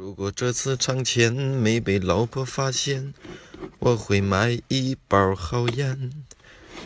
[0.00, 3.12] 如果这次藏钱没被老婆发现，
[3.80, 6.10] 我会买一包好烟，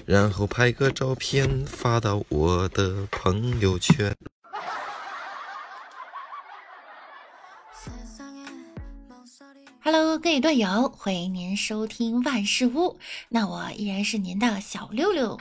[0.04, 4.13] 然后拍个照片发到我的朋友圈。
[9.81, 15.39] Hello，各位段友，欢迎您收听万事屋，那我依然是您的小六六。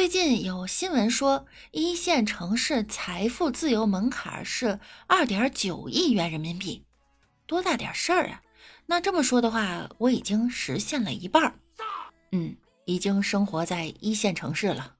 [0.00, 6.82] 最近有新闻说，一线城市财富自由门槛是二点九亿元人民币，
[7.46, 8.40] 多大点事儿啊？
[8.86, 11.52] 那这么说的话，我已经实现了一半儿，
[12.32, 14.94] 嗯，已经生活在一线城市了。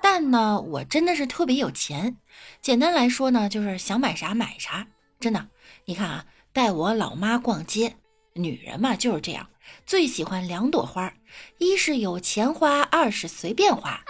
[0.00, 2.16] 但呢，我真的是特别有钱。
[2.60, 4.88] 简单来说呢，就是想买啥买啥。
[5.20, 5.48] 真的，
[5.84, 7.96] 你看啊，带我老妈逛街，
[8.36, 9.48] 女人嘛就是这样。
[9.84, 11.12] 最喜欢两朵花，
[11.58, 14.00] 一是有钱花，二是随便花，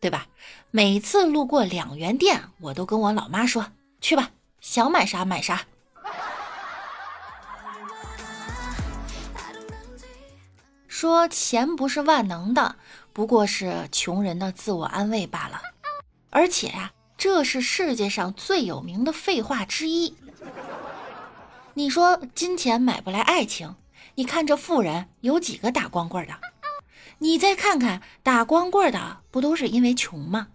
[0.00, 0.26] 对吧？
[0.70, 4.30] 每次路过两元店，我都跟我老妈说：“去吧，
[4.60, 5.64] 想买啥买啥。”
[10.86, 12.76] 说钱不是万能的，
[13.12, 15.60] 不过是穷人的自我安慰罢了。
[16.30, 20.14] 而且呀，这是世界上最有名的废话之一。
[21.78, 23.76] 你说金钱买不来爱情？
[24.14, 26.32] 你看这富人有几个打光棍的？
[27.18, 30.48] 你再看看打光棍的，不都是因为穷吗？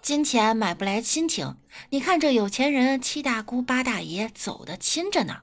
[0.00, 1.56] 金钱买不来亲情，
[1.88, 5.38] 你看这有钱人七大姑八大爷走的亲着呢。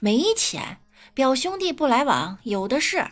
[0.00, 0.76] 没钱，
[1.14, 3.06] 表兄弟不来往，有的是。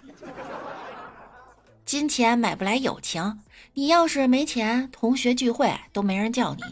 [1.84, 3.40] 金钱买不来友情，
[3.74, 6.62] 你要是没钱，同学聚会都没人叫你；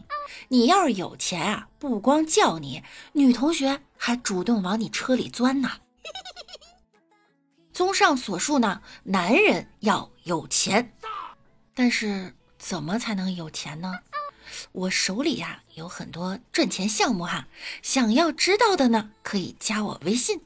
[0.49, 2.83] 你要是有钱啊，不光叫你，
[3.13, 5.71] 女同学还主动往你车里钻呢。
[7.75, 10.95] 综上所述呢，男人要有钱，
[11.75, 13.93] 但是怎么才能有钱呢？
[14.73, 17.47] 我手里呀有很多赚钱项目哈，
[17.83, 20.41] 想要知道的呢可以加我微信。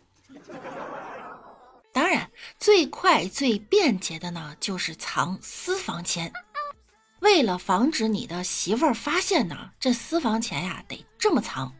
[1.97, 6.31] 当然，最快最便捷的呢就是藏私房钱。
[7.21, 11.73] 为了防止你的媳妇儿发现呢，这私房钱呀得这么藏。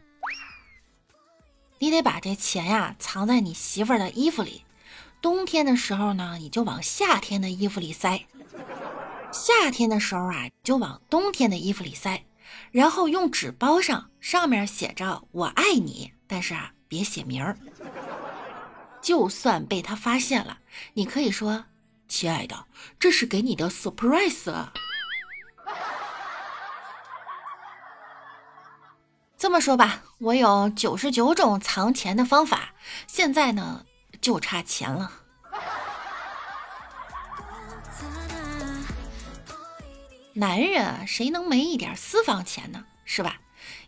[1.77, 4.65] 你得把这钱呀藏在你媳妇儿的衣服里，
[5.21, 8.25] 冬天的时候呢，你就往夏天的衣服里塞；
[9.31, 12.25] 夏天的时候啊，就往冬天的衣服里塞，
[12.71, 17.55] 然后用纸包上，上面写着“我爱你”，但是啊，别写名儿。
[19.07, 20.57] 就算被他发现了，
[20.95, 21.63] 你可以说
[22.09, 22.65] ：“亲爱的，
[22.99, 24.51] 这是给你的 surprise。”
[29.37, 32.73] 这么说吧，我有九十九种藏钱的方法，
[33.07, 33.85] 现在呢
[34.19, 35.09] 就差钱了。
[40.33, 42.83] 男人谁能没一点私房钱呢？
[43.05, 43.37] 是吧？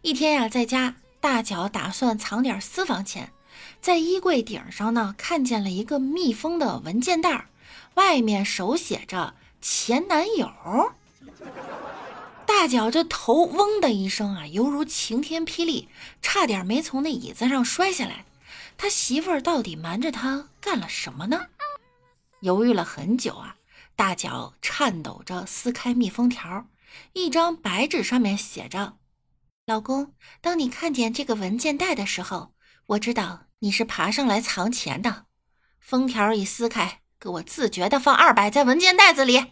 [0.02, 3.34] 一天呀，在家，大脚打算藏点私房钱，
[3.82, 7.48] 在衣柜顶上呢，看见了一个密封的文件袋，
[7.96, 10.94] 外面手写着“前男友”。
[12.46, 15.88] 大脚这头嗡的一声啊，犹如晴天霹雳，
[16.22, 18.26] 差点没从那椅子上摔下来。
[18.78, 21.48] 他媳妇儿到底瞒着他干了什么呢？
[22.42, 23.58] 犹豫了很久啊，
[23.96, 26.66] 大脚颤抖着撕开密封条，
[27.14, 28.96] 一张白纸上面写着
[29.68, 32.54] ：“老公，当你看见这个文件袋的时候，
[32.88, 35.26] 我知道你是爬上来藏钱的。
[35.80, 39.48] 封条一撕开，给我自觉的放二百在文件袋子里。”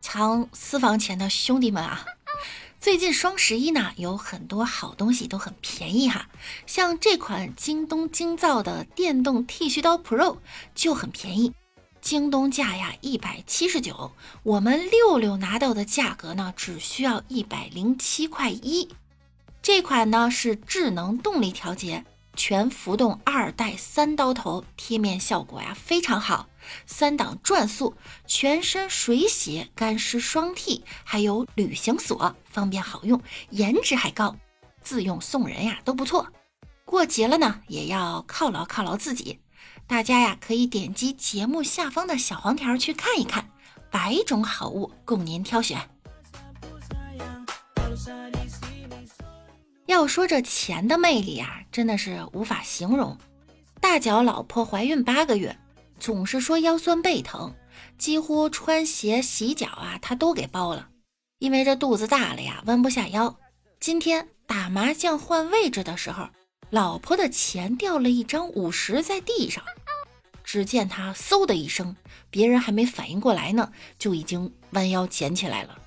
[0.00, 2.04] 藏私房钱的兄弟们啊，
[2.80, 6.28] 最近双十一呢，有很多好东西都很便宜哈。
[6.66, 10.38] 像这款京东精造的电动剃须刀 Pro
[10.74, 11.52] 就很便宜，
[12.08, 14.10] 京东价呀一百七十九，
[14.42, 18.88] 我们六六拿到的价格呢只需要一百零七块一。
[19.60, 22.02] 这款呢是智能动力调节。
[22.34, 26.48] 全浮动二代三刀头，贴面效果呀非常好，
[26.86, 27.94] 三档转速，
[28.26, 33.20] 全身水洗干湿双剃，还有旅行锁，方便好用，
[33.50, 34.34] 颜值还高，
[34.80, 36.26] 自用送人呀都不错。
[36.86, 39.38] 过节了呢，也要犒劳犒劳自己。
[39.88, 43.50] 大家呀可以点击节目下方的小黄条去看一看，
[43.90, 45.80] 百种好物供您挑选。
[49.86, 53.16] 要说这钱的魅力啊，真的是无法形容。
[53.80, 55.58] 大脚老婆怀孕八个月，
[55.98, 57.54] 总是说腰酸背疼，
[57.96, 60.90] 几乎穿鞋、洗脚啊，他都给包了。
[61.38, 63.34] 因为这肚子大了呀，弯不下腰。
[63.80, 66.28] 今天打麻将换位置的时候，
[66.70, 69.64] 老婆的钱掉了一张五十在地上，
[70.44, 71.96] 只见他嗖的一声，
[72.28, 75.78] 别人还没反应过来呢，就已经弯腰捡起来了。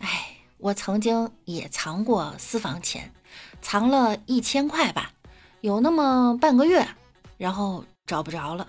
[0.00, 3.14] 哎，我曾经也藏过私房钱，
[3.62, 5.12] 藏了一千块吧，
[5.60, 6.88] 有那么半个月，
[7.36, 8.66] 然后找不着了，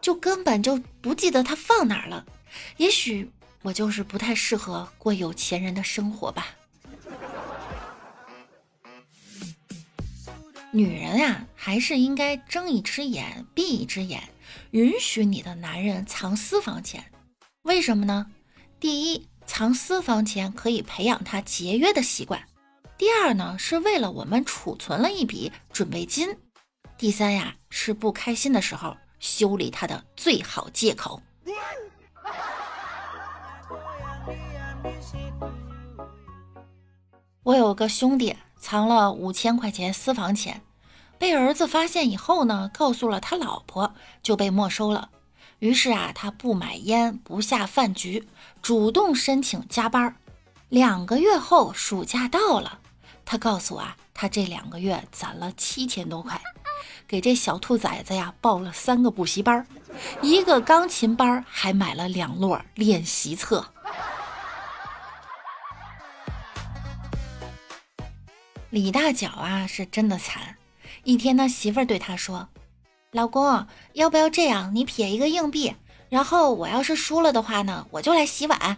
[0.00, 2.26] 就根本就不记得它放哪儿了。
[2.78, 3.30] 也许
[3.62, 6.46] 我就是不太适合过有钱人的生活吧。
[10.72, 14.22] 女人呀，还是应该睁一只眼闭一只眼，
[14.70, 17.04] 允许你的男人藏私房钱。
[17.62, 18.30] 为什么呢？
[18.78, 22.40] 第一，藏私房钱可以培养他节约的习惯；
[22.96, 26.28] 第二呢，是为了我们储存了一笔准备金；
[26.96, 31.20] 第三呀，是不开心的时候修理他的最好借口。
[37.42, 38.36] 我有个兄弟。
[38.62, 40.60] 藏了五千块钱私房钱，
[41.16, 45.08] 被儿子发现以后呢，告诉了他老婆，就被没收了。
[45.60, 48.28] 于是啊，他不买烟，不下饭局，
[48.60, 50.14] 主动申请加班。
[50.68, 52.80] 两个月后，暑假到了，
[53.24, 56.38] 他告诉我啊，他这两个月攒了七千多块，
[57.08, 59.66] 给这小兔崽子呀报了三个补习班，
[60.20, 63.64] 一个钢琴班，还买了两摞练习册。
[68.70, 70.56] 李大脚啊，是真的惨。
[71.02, 72.48] 一天，他媳妇儿对他说
[73.10, 74.72] ：“老公，要不要这样？
[74.74, 75.74] 你撇一个硬币，
[76.08, 78.76] 然后我要是输了的话呢，我就来洗碗。”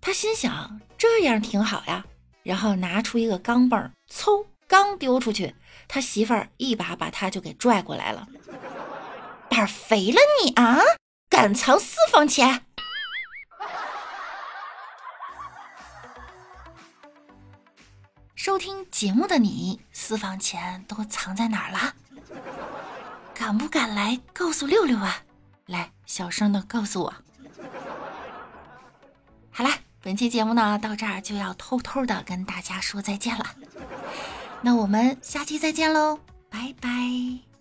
[0.00, 2.04] 他心想这样挺好呀，
[2.42, 5.54] 然后拿出一个钢镚，嗖，刚丢出去，
[5.86, 8.26] 他媳妇儿一把把他就给拽过来了。
[9.50, 10.78] 胆肥了你啊，
[11.28, 12.64] 敢藏私房钱！
[18.54, 21.92] 收听节目的你，私房钱都藏在哪儿了？
[23.34, 25.24] 敢不敢来告诉六六啊？
[25.66, 27.12] 来，小声的告诉我。
[29.50, 29.70] 好了，
[30.00, 33.44] 本期节目呢，到这儿就要偷偷的跟大家说再见了。
[34.62, 37.53] 那我们下期再见喽，拜拜。